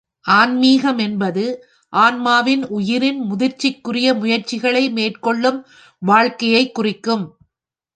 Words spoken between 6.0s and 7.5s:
வாழ்க்கையைக் குறிக்கும்.